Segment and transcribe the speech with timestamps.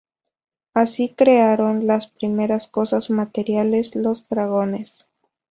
[0.73, 5.05] Así crearon las primeras cosas materiales, los dragones.